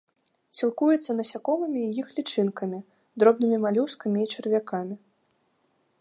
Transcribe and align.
Сілкуецца 0.59 1.15
насякомымі 1.19 1.81
і 1.85 1.91
іх 2.03 2.07
лічынкамі, 2.19 2.79
дробнымі 3.25 3.57
малюскамі 3.67 4.19
і 4.25 4.31
чарвякамі. 4.35 4.95